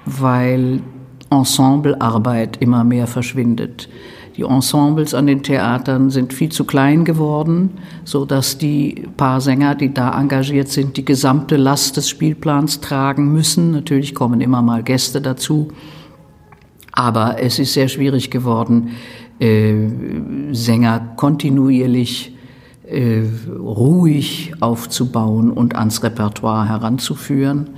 weil 0.06 0.82
Ensemblearbeit 1.30 2.58
immer 2.58 2.84
mehr 2.84 3.08
verschwindet. 3.08 3.90
Die 4.38 4.44
Ensembles 4.44 5.14
an 5.14 5.28
den 5.28 5.44
Theatern 5.44 6.10
sind 6.10 6.34
viel 6.34 6.50
zu 6.50 6.64
klein 6.64 7.04
geworden, 7.04 7.72
so 8.06 8.26
dass 8.26 8.58
die 8.58 9.08
paar 9.18 9.42
Sänger, 9.42 9.76
die 9.76 9.94
da 9.94 10.18
engagiert 10.20 10.70
sind, 10.70 10.96
die 10.98 11.06
gesamte 11.06 11.58
Last 11.58 11.98
des 11.98 12.10
Spielplans 12.10 12.80
tragen 12.80 13.34
müssen. 13.34 13.72
Natürlich 13.72 14.16
kommen 14.16 14.40
immer 14.40 14.62
mal 14.62 14.84
Gäste 14.84 15.22
dazu, 15.22 15.68
aber 16.92 17.38
es 17.40 17.60
ist 17.60 17.74
sehr 17.74 17.90
schwierig 17.90 18.32
geworden, 18.32 18.92
äh, 19.40 19.74
Sänger 20.54 21.14
kontinuierlich 21.18 22.36
äh, 22.88 23.24
ruhig 23.58 24.54
aufzubauen 24.60 25.52
und 25.52 25.76
ans 25.76 26.04
Repertoire 26.04 26.68
heranzuführen. 26.68 27.72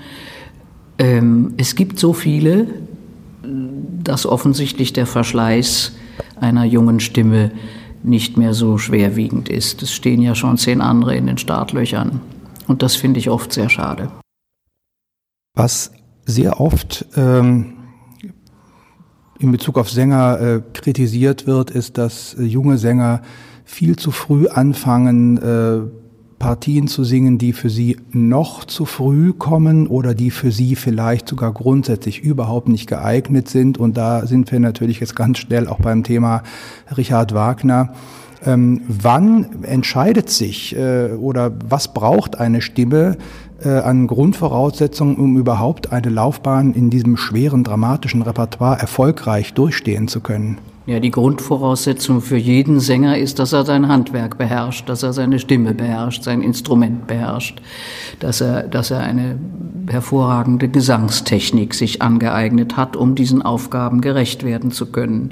Ähm, 0.97 1.53
es 1.57 1.75
gibt 1.75 1.99
so 1.99 2.13
viele, 2.13 2.67
dass 4.03 4.25
offensichtlich 4.25 4.93
der 4.93 5.05
Verschleiß 5.05 5.93
einer 6.39 6.65
jungen 6.65 6.99
Stimme 6.99 7.51
nicht 8.03 8.37
mehr 8.37 8.53
so 8.53 8.77
schwerwiegend 8.77 9.49
ist. 9.49 9.81
Es 9.81 9.91
stehen 9.91 10.21
ja 10.21 10.35
schon 10.35 10.57
zehn 10.57 10.81
andere 10.81 11.15
in 11.15 11.27
den 11.27 11.37
Startlöchern. 11.37 12.21
Und 12.67 12.81
das 12.81 12.95
finde 12.95 13.19
ich 13.19 13.29
oft 13.29 13.53
sehr 13.53 13.69
schade. 13.69 14.11
Was 15.55 15.91
sehr 16.25 16.59
oft 16.59 17.05
ähm, 17.15 17.73
in 19.39 19.51
Bezug 19.51 19.77
auf 19.77 19.89
Sänger 19.89 20.39
äh, 20.39 20.61
kritisiert 20.73 21.47
wird, 21.47 21.71
ist, 21.71 21.97
dass 21.97 22.35
junge 22.39 22.77
Sänger 22.77 23.21
viel 23.65 23.95
zu 23.95 24.11
früh 24.11 24.47
anfangen, 24.47 25.37
äh, 25.37 26.02
Partien 26.43 26.89
zu 26.89 27.05
singen, 27.05 27.37
die 27.37 27.53
für 27.53 27.69
sie 27.69 27.95
noch 28.11 28.65
zu 28.65 28.83
früh 28.83 29.31
kommen 29.31 29.87
oder 29.87 30.13
die 30.13 30.29
für 30.29 30.51
sie 30.51 30.75
vielleicht 30.75 31.29
sogar 31.29 31.53
grundsätzlich 31.53 32.19
überhaupt 32.19 32.67
nicht 32.67 32.85
geeignet 32.87 33.47
sind. 33.47 33.77
Und 33.77 33.95
da 33.95 34.27
sind 34.27 34.51
wir 34.51 34.59
natürlich 34.59 34.99
jetzt 34.99 35.15
ganz 35.15 35.37
schnell 35.37 35.69
auch 35.69 35.79
beim 35.79 36.03
Thema 36.03 36.43
Richard 36.97 37.33
Wagner. 37.33 37.93
Ähm, 38.45 38.81
wann 38.89 39.63
entscheidet 39.63 40.29
sich 40.29 40.75
äh, 40.75 41.13
oder 41.13 41.53
was 41.69 41.93
braucht 41.93 42.37
eine 42.37 42.61
Stimme 42.61 43.15
äh, 43.63 43.69
an 43.69 44.07
Grundvoraussetzungen, 44.07 45.15
um 45.15 45.37
überhaupt 45.37 45.93
eine 45.93 46.09
Laufbahn 46.09 46.73
in 46.73 46.89
diesem 46.89 47.15
schweren, 47.15 47.63
dramatischen 47.63 48.21
Repertoire 48.21 48.77
erfolgreich 48.81 49.53
durchstehen 49.53 50.09
zu 50.09 50.19
können? 50.19 50.57
Ja, 50.85 50.99
die 50.99 51.11
Grundvoraussetzung 51.11 52.19
für 52.19 52.35
jeden 52.35 52.81
Sänger 52.81 53.17
ist, 53.17 53.39
dass 53.39 53.53
er 53.53 53.63
sein 53.63 53.87
Handwerk 53.87 54.37
beherrscht, 54.37 54.89
dass 54.89 55.01
er 55.01 55.13
seine 55.13 55.39
Stimme 55.39 55.73
beherrscht, 55.73 56.23
sein 56.23 56.41
Instrument 56.41 57.07
beherrscht, 57.07 57.61
dass 58.19 58.41
er, 58.41 58.63
dass 58.63 58.91
er 58.91 58.99
eine 58.99 59.39
hervorragende 59.87 60.67
Gesangstechnik 60.67 61.73
sich 61.73 62.01
angeeignet 62.01 62.75
hat, 62.75 62.97
um 62.97 63.15
diesen 63.15 63.41
Aufgaben 63.41 64.01
gerecht 64.01 64.43
werden 64.43 64.71
zu 64.71 64.87
können. 64.87 65.31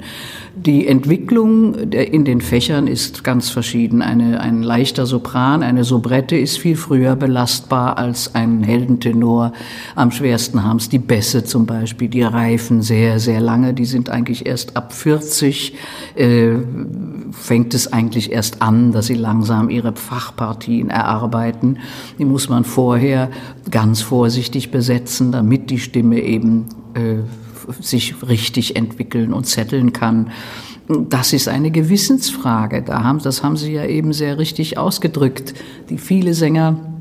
Die 0.54 0.86
Entwicklung 0.86 1.74
in 1.92 2.24
den 2.24 2.40
Fächern 2.40 2.86
ist 2.86 3.24
ganz 3.24 3.50
verschieden. 3.50 4.02
Eine, 4.02 4.40
ein 4.40 4.62
leichter 4.62 5.06
Sopran, 5.06 5.62
eine 5.62 5.84
Soubrette 5.84 6.36
ist 6.36 6.58
viel 6.58 6.76
früher 6.76 7.16
belastbar 7.16 7.98
als 7.98 8.34
ein 8.34 8.62
Heldentenor. 8.62 9.52
Am 9.94 10.10
schwersten 10.10 10.64
haben 10.64 10.76
es 10.76 10.88
die 10.88 10.98
Bässe 10.98 11.44
zum 11.44 11.66
Beispiel, 11.66 12.08
die 12.08 12.22
reifen 12.22 12.82
sehr, 12.82 13.18
sehr 13.18 13.40
lange. 13.40 13.74
Die 13.74 13.86
sind 13.86 14.10
eigentlich 14.10 14.46
erst 14.46 14.76
ab 14.76 14.92
40 14.92 15.12
40 15.12 15.74
äh, 16.14 16.52
fängt 17.30 17.74
es 17.74 17.92
eigentlich 17.92 18.32
erst 18.32 18.62
an, 18.62 18.92
dass 18.92 19.06
sie 19.06 19.14
langsam 19.14 19.70
ihre 19.70 19.94
Fachpartien 19.94 20.90
erarbeiten. 20.90 21.78
Die 22.18 22.24
muss 22.24 22.48
man 22.48 22.64
vorher 22.64 23.30
ganz 23.70 24.02
vorsichtig 24.02 24.70
besetzen, 24.70 25.32
damit 25.32 25.70
die 25.70 25.78
Stimme 25.78 26.20
eben 26.20 26.66
äh, 26.94 27.18
sich 27.80 28.14
richtig 28.26 28.76
entwickeln 28.76 29.32
und 29.32 29.44
zetteln 29.44 29.92
kann. 29.92 30.30
Das 30.88 31.32
ist 31.32 31.48
eine 31.48 31.70
Gewissensfrage. 31.70 32.82
Da 32.82 33.04
haben, 33.04 33.20
das 33.20 33.42
haben 33.42 33.56
Sie 33.56 33.72
ja 33.72 33.84
eben 33.84 34.12
sehr 34.12 34.38
richtig 34.38 34.78
ausgedrückt. 34.78 35.54
Die 35.90 35.98
viele 35.98 36.34
Sänger 36.34 36.91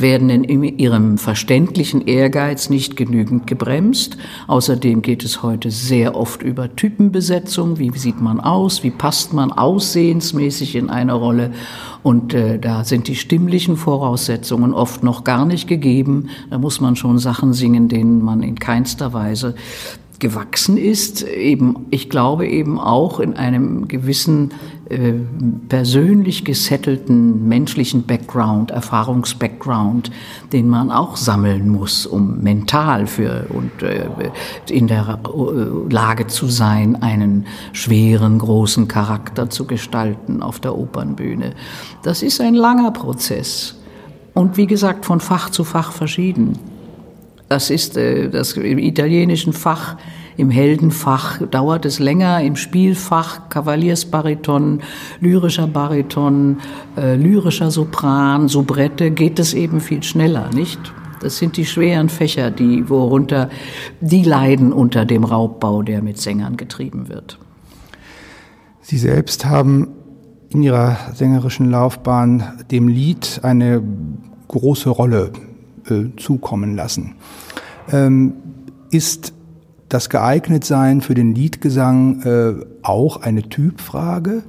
werden 0.00 0.30
in 0.30 0.62
ihrem 0.62 1.18
verständlichen 1.18 2.06
Ehrgeiz 2.06 2.70
nicht 2.70 2.96
genügend 2.96 3.46
gebremst. 3.46 4.16
Außerdem 4.46 5.02
geht 5.02 5.24
es 5.24 5.42
heute 5.42 5.70
sehr 5.70 6.16
oft 6.16 6.42
über 6.42 6.74
Typenbesetzung. 6.74 7.78
Wie 7.78 7.90
sieht 7.96 8.20
man 8.20 8.40
aus? 8.40 8.82
Wie 8.82 8.90
passt 8.90 9.32
man 9.32 9.52
aussehensmäßig 9.52 10.76
in 10.76 10.90
eine 10.90 11.14
Rolle? 11.14 11.52
Und 12.02 12.34
äh, 12.34 12.58
da 12.58 12.84
sind 12.84 13.08
die 13.08 13.16
stimmlichen 13.16 13.76
Voraussetzungen 13.76 14.72
oft 14.72 15.02
noch 15.02 15.24
gar 15.24 15.44
nicht 15.44 15.66
gegeben. 15.66 16.28
Da 16.50 16.58
muss 16.58 16.80
man 16.80 16.96
schon 16.96 17.18
Sachen 17.18 17.52
singen, 17.52 17.88
denen 17.88 18.22
man 18.22 18.42
in 18.42 18.58
keinster 18.58 19.12
Weise 19.12 19.54
gewachsen 20.18 20.76
ist, 20.76 21.22
eben, 21.22 21.86
ich 21.90 22.08
glaube 22.08 22.46
eben 22.46 22.78
auch 22.80 23.20
in 23.20 23.34
einem 23.34 23.88
gewissen 23.88 24.52
äh, 24.88 25.14
persönlich 25.68 26.44
gesettelten 26.44 27.48
menschlichen 27.48 28.04
Background, 28.04 28.70
Erfahrungsbackground, 28.70 30.12
den 30.52 30.68
man 30.68 30.92
auch 30.92 31.16
sammeln 31.16 31.68
muss, 31.68 32.06
um 32.06 32.40
mental 32.42 33.08
für 33.08 33.46
und 33.48 33.82
äh, 33.82 34.06
in 34.70 34.86
der 34.86 35.18
äh, 35.24 35.92
Lage 35.92 36.28
zu 36.28 36.46
sein, 36.46 37.02
einen 37.02 37.46
schweren, 37.72 38.38
großen 38.38 38.86
Charakter 38.86 39.50
zu 39.50 39.66
gestalten 39.66 40.40
auf 40.40 40.60
der 40.60 40.76
Opernbühne. 40.76 41.54
Das 42.02 42.22
ist 42.22 42.40
ein 42.40 42.54
langer 42.54 42.92
Prozess 42.92 43.80
und 44.34 44.56
wie 44.56 44.66
gesagt 44.66 45.04
von 45.04 45.18
Fach 45.18 45.50
zu 45.50 45.64
Fach 45.64 45.90
verschieden. 45.90 46.58
Das 47.48 47.70
ist 47.70 47.96
äh, 47.96 48.28
das 48.28 48.52
im 48.52 48.78
italienischen 48.78 49.52
Fach, 49.52 49.96
im 50.36 50.50
Heldenfach 50.50 51.40
dauert 51.50 51.84
es 51.84 51.98
länger, 51.98 52.42
im 52.42 52.56
Spielfach 52.56 53.48
Kavaliersbariton, 53.48 54.80
lyrischer 55.20 55.66
Bariton, 55.66 56.58
äh, 56.96 57.16
lyrischer 57.16 57.70
Sopran, 57.70 58.48
Soubrette 58.48 59.10
geht 59.10 59.38
es 59.38 59.54
eben 59.54 59.80
viel 59.80 60.02
schneller, 60.02 60.50
nicht? 60.52 60.80
Das 61.20 61.38
sind 61.38 61.56
die 61.56 61.64
schweren 61.64 62.08
Fächer, 62.08 62.50
die 62.50 62.88
worunter 62.88 63.48
die 64.00 64.22
leiden 64.22 64.72
unter 64.72 65.04
dem 65.04 65.24
Raubbau, 65.24 65.82
der 65.82 66.02
mit 66.02 66.18
Sängern 66.18 66.56
getrieben 66.56 67.08
wird. 67.08 67.38
Sie 68.82 68.98
selbst 68.98 69.46
haben 69.46 69.88
in 70.50 70.62
Ihrer 70.62 70.96
sängerischen 71.14 71.70
Laufbahn 71.70 72.64
dem 72.70 72.88
Lied 72.88 73.40
eine 73.42 73.82
große 74.48 74.90
Rolle 74.90 75.32
äh, 75.88 76.04
zukommen 76.16 76.76
lassen. 76.76 77.14
Ähm, 77.90 78.34
ist 78.90 79.32
das 79.88 80.10
Geeignetsein 80.10 81.00
für 81.00 81.14
den 81.14 81.34
Liedgesang 81.34 82.22
äh, 82.22 82.54
auch 82.82 83.22
eine 83.22 83.48
Typfrage? 83.48 84.42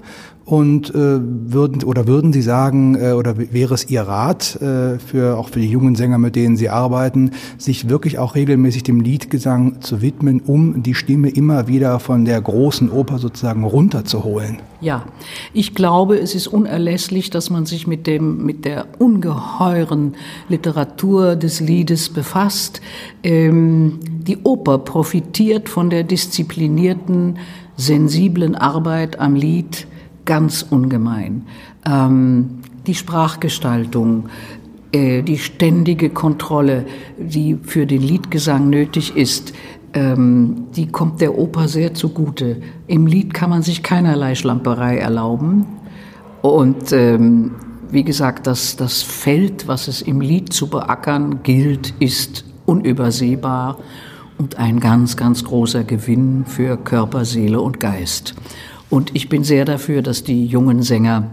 Und 0.47 0.95
äh, 0.95 1.19
würden 1.19 1.83
oder 1.83 2.07
würden 2.07 2.31
Sie 2.31 2.41
sagen 2.41 2.95
äh, 2.95 3.11
oder 3.11 3.35
wäre 3.37 3.73
es 3.73 3.89
Ihr 3.89 4.03
Rat 4.03 4.55
äh, 4.61 4.97
für 4.97 5.37
auch 5.37 5.49
für 5.49 5.59
die 5.59 5.69
jungen 5.69 5.95
Sänger, 5.95 6.19
mit 6.19 6.37
denen 6.37 6.55
Sie 6.55 6.69
arbeiten, 6.69 7.31
sich 7.57 7.89
wirklich 7.89 8.17
auch 8.17 8.33
regelmäßig 8.33 8.83
dem 8.83 9.01
Liedgesang 9.01 9.81
zu 9.81 10.01
widmen, 10.01 10.39
um 10.39 10.83
die 10.83 10.93
Stimme 10.93 11.27
immer 11.27 11.67
wieder 11.67 11.99
von 11.99 12.23
der 12.23 12.39
großen 12.39 12.89
Oper 12.89 13.19
sozusagen 13.19 13.65
runterzuholen? 13.65 14.59
Ja, 14.79 15.03
ich 15.51 15.75
glaube, 15.75 16.17
es 16.17 16.33
ist 16.33 16.47
unerlässlich, 16.47 17.29
dass 17.29 17.49
man 17.49 17.65
sich 17.65 17.85
mit 17.85 18.07
dem 18.07 18.45
mit 18.45 18.63
der 18.63 18.85
ungeheuren 18.99 20.15
Literatur 20.47 21.35
des 21.35 21.59
Liedes 21.59 22.07
befasst. 22.07 22.79
Ähm, 23.21 23.99
die 24.25 24.37
Oper 24.45 24.77
profitiert 24.77 25.67
von 25.67 25.89
der 25.89 26.03
disziplinierten, 26.03 27.37
sensiblen 27.75 28.55
Arbeit 28.55 29.19
am 29.19 29.35
Lied 29.35 29.87
ganz 30.27 30.61
ungemein. 30.61 31.47
Ähm, 31.85 32.59
die 32.85 32.93
Sprachgestaltung, 32.93 34.29
äh, 34.91 35.23
die 35.23 35.39
ständige 35.39 36.11
Kontrolle, 36.11 36.85
die 37.17 37.57
für 37.63 37.87
den 37.87 38.03
Liedgesang 38.03 38.69
nötig 38.69 39.15
ist, 39.15 39.53
ähm, 39.93 40.67
die 40.75 40.87
kommt 40.87 41.21
der 41.21 41.37
Oper 41.37 41.67
sehr 41.67 41.95
zugute. 41.95 42.57
Im 42.85 43.07
Lied 43.07 43.33
kann 43.33 43.49
man 43.49 43.63
sich 43.63 43.81
keinerlei 43.81 44.35
Schlamperei 44.35 44.97
erlauben. 44.97 45.65
Und 46.41 46.91
ähm, 46.91 47.55
wie 47.89 48.03
gesagt, 48.03 48.47
das, 48.47 48.75
das 48.75 49.01
Feld, 49.01 49.67
was 49.67 49.87
es 49.87 50.01
im 50.01 50.21
Lied 50.21 50.53
zu 50.53 50.67
beackern 50.67 51.41
gilt, 51.43 51.93
ist 51.99 52.45
unübersehbar 52.65 53.77
und 54.37 54.59
ein 54.59 54.79
ganz, 54.79 55.17
ganz 55.17 55.43
großer 55.43 55.83
Gewinn 55.83 56.45
für 56.45 56.77
Körper, 56.77 57.25
Seele 57.25 57.61
und 57.61 57.79
Geist. 57.79 58.35
Und 58.89 59.15
ich 59.15 59.29
bin 59.29 59.43
sehr 59.43 59.65
dafür, 59.65 60.01
dass 60.01 60.23
die 60.23 60.45
jungen 60.45 60.81
Sänger, 60.81 61.29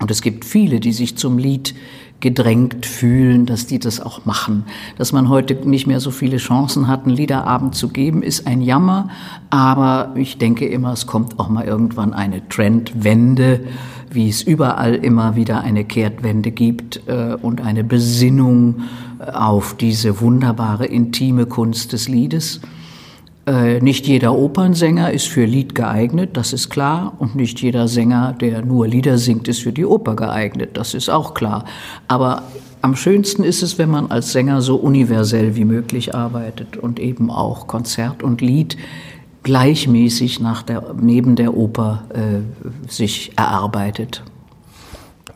und 0.00 0.10
es 0.10 0.22
gibt 0.22 0.44
viele, 0.44 0.80
die 0.80 0.92
sich 0.92 1.16
zum 1.16 1.38
Lied 1.38 1.74
gedrängt 2.20 2.84
fühlen, 2.84 3.46
dass 3.46 3.66
die 3.66 3.78
das 3.78 4.00
auch 4.00 4.24
machen. 4.24 4.64
Dass 4.96 5.12
man 5.12 5.28
heute 5.28 5.54
nicht 5.68 5.86
mehr 5.86 6.00
so 6.00 6.10
viele 6.10 6.38
Chancen 6.38 6.88
hat, 6.88 7.04
einen 7.04 7.14
Liederabend 7.14 7.74
zu 7.74 7.88
geben, 7.88 8.22
ist 8.22 8.46
ein 8.46 8.60
Jammer. 8.60 9.08
Aber 9.50 10.12
ich 10.16 10.38
denke 10.38 10.66
immer, 10.66 10.92
es 10.92 11.06
kommt 11.06 11.38
auch 11.38 11.48
mal 11.48 11.64
irgendwann 11.64 12.12
eine 12.12 12.48
Trendwende, 12.48 13.60
wie 14.10 14.28
es 14.28 14.42
überall 14.42 14.94
immer 14.94 15.36
wieder 15.36 15.60
eine 15.60 15.84
Kehrtwende 15.84 16.50
gibt 16.50 17.02
äh, 17.06 17.36
und 17.40 17.60
eine 17.60 17.84
Besinnung 17.84 18.82
auf 19.32 19.76
diese 19.76 20.20
wunderbare 20.20 20.86
intime 20.86 21.46
Kunst 21.46 21.92
des 21.92 22.08
Liedes. 22.08 22.60
Äh, 23.48 23.80
nicht 23.80 24.06
jeder 24.06 24.36
Opernsänger 24.36 25.10
ist 25.10 25.26
für 25.26 25.46
Lied 25.46 25.74
geeignet, 25.74 26.36
das 26.36 26.52
ist 26.52 26.68
klar. 26.68 27.14
Und 27.18 27.34
nicht 27.34 27.62
jeder 27.62 27.88
Sänger, 27.88 28.34
der 28.38 28.62
nur 28.62 28.86
Lieder 28.86 29.16
singt, 29.16 29.48
ist 29.48 29.62
für 29.62 29.72
die 29.72 29.86
Oper 29.86 30.16
geeignet, 30.16 30.70
das 30.74 30.92
ist 30.92 31.08
auch 31.08 31.32
klar. 31.32 31.64
Aber 32.08 32.42
am 32.82 32.94
schönsten 32.94 33.44
ist 33.44 33.62
es, 33.62 33.78
wenn 33.78 33.88
man 33.88 34.10
als 34.10 34.32
Sänger 34.32 34.60
so 34.60 34.76
universell 34.76 35.56
wie 35.56 35.64
möglich 35.64 36.14
arbeitet 36.14 36.76
und 36.76 37.00
eben 37.00 37.30
auch 37.30 37.66
Konzert 37.66 38.22
und 38.22 38.42
Lied 38.42 38.76
gleichmäßig 39.44 40.40
nach 40.40 40.62
der, 40.62 40.94
neben 41.00 41.34
der 41.34 41.56
Oper 41.56 42.04
äh, 42.12 42.90
sich 42.90 43.32
erarbeitet. 43.36 44.22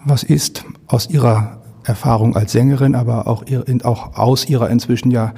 Was 0.05 0.22
ist 0.22 0.66
aus 0.87 1.09
Ihrer 1.09 1.62
Erfahrung 1.85 2.37
als 2.37 2.53
Sängerin, 2.53 2.94
aber 2.94 3.27
auch, 3.27 3.44
auch 3.85 4.18
aus 4.18 4.46
Ihrer 4.46 4.68
inzwischen 4.68 5.11
ja 5.11 5.33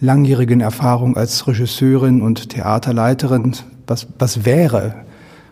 langjährigen 0.00 0.60
Erfahrung 0.60 1.16
als 1.16 1.46
Regisseurin 1.46 2.22
und 2.22 2.50
Theaterleiterin, 2.50 3.52
was, 3.86 4.06
was 4.18 4.44
wäre 4.44 5.04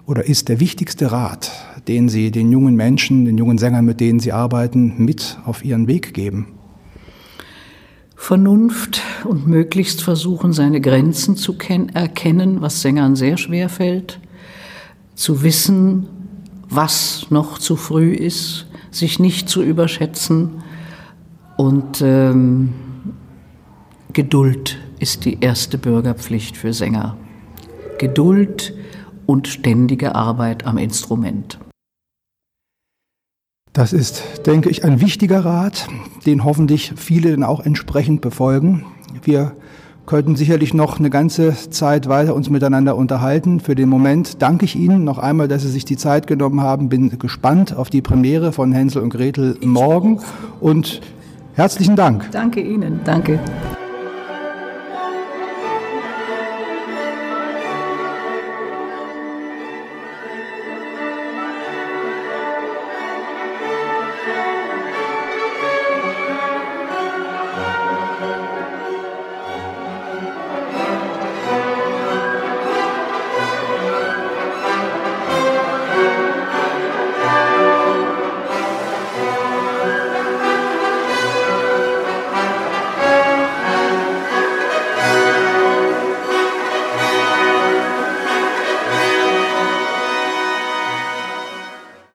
oder 0.07 0.25
ist 0.25 0.49
der 0.49 0.59
wichtigste 0.59 1.13
Rat, 1.13 1.53
den 1.87 2.09
Sie 2.09 2.31
den 2.31 2.51
jungen 2.51 2.75
Menschen, 2.75 3.27
den 3.27 3.37
jungen 3.37 3.59
Sängern, 3.59 3.85
mit 3.85 4.01
denen 4.01 4.21
Sie 4.21 4.33
arbeiten, 4.33 4.95
mit 5.05 5.39
auf 5.45 5.65
ihren 5.65 5.87
Weg 5.87 6.15
geben? 6.15 6.47
Vernunft 8.17 9.03
und 9.25 9.47
möglichst 9.47 10.03
versuchen, 10.03 10.55
seine 10.55 10.81
Grenzen 10.81 11.37
zu 11.37 11.57
erkennen, 11.93 12.63
was 12.63 12.81
Sängern 12.81 13.17
sehr 13.17 13.37
schwer 13.37 13.69
fällt, 13.69 14.19
zu 15.15 15.43
wissen, 15.43 16.07
was 16.71 17.27
noch 17.31 17.59
zu 17.59 17.77
früh 17.77 18.13
ist, 18.13 18.67
sich 18.91 19.19
nicht 19.19 19.49
zu 19.51 19.63
überschätzen. 19.63 20.63
Und 21.57 22.03
ähm, 22.03 22.73
Geduld 24.19 24.81
ist 24.99 25.27
die 25.27 25.39
erste 25.43 25.79
Bürgerpflicht 25.79 26.57
für 26.57 26.73
Sänger. 26.73 27.17
Geduld 27.99 28.75
und 29.27 29.47
ständige 29.47 30.17
Arbeit 30.17 30.67
am 30.67 30.77
Instrument. 30.77 31.61
Das 33.73 33.93
ist, 33.93 34.25
denke 34.45 34.71
ich, 34.71 34.83
ein 34.83 35.01
wichtiger 35.01 35.45
Rat, 35.45 35.87
den 36.27 36.43
hoffentlich 36.43 36.95
viele 36.97 37.31
dann 37.31 37.45
auch 37.45 37.65
entsprechend 37.65 38.21
befolgen. 38.21 38.87
Wir 39.23 39.53
könnten 40.05 40.35
sicherlich 40.35 40.75
noch 40.75 40.99
eine 40.99 41.11
ganze 41.11 41.55
Zeit 41.71 42.09
weiter 42.09 42.35
uns 42.35 42.51
miteinander 42.51 42.97
unterhalten. 42.97 43.61
Für 43.61 43.77
den 43.77 43.89
Moment 43.89 44.43
danke 44.43 44.65
ich 44.65 44.75
Ihnen 44.75 45.05
noch 45.05 45.19
einmal, 45.19 45.47
dass 45.47 45.63
Sie 45.63 45.71
sich 45.71 45.85
die 45.85 45.97
Zeit 45.97 46.27
genommen 46.27 46.61
haben. 46.61 46.89
Bin 46.89 47.21
gespannt 47.21 47.77
auf 47.77 47.89
die 47.89 48.03
Premiere 48.03 48.51
von 48.51 48.73
Hänsel 48.73 49.01
und 49.01 49.11
Gretel 49.11 49.57
morgen 49.61 50.19
und 50.59 51.03
herzlichen 51.55 51.95
Dank. 51.95 52.29
Danke 52.33 52.61
Ihnen. 52.61 52.99
Danke. 53.05 53.39